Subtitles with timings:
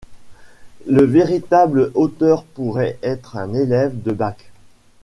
[0.87, 4.33] Le véritable auteur pourrait être un élève de Bach.